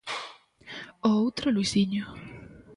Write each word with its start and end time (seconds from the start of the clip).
O 1.09 1.09
outro 1.25 1.47
Luisiño. 1.55 2.05